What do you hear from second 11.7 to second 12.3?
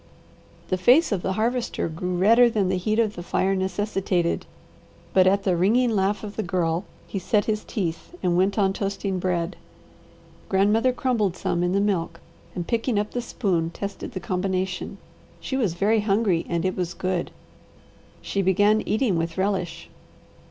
the milk